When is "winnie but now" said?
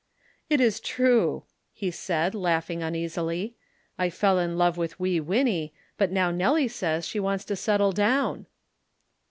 5.19-6.31